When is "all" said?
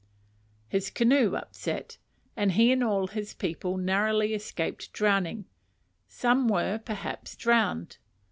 2.83-3.05